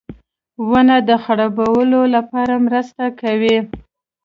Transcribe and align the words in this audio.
•ونه 0.69 0.97
د 1.09 1.11
خړوبولو 1.23 2.01
لپاره 2.15 2.53
مرسته 2.67 3.03
کوي. 3.21 3.57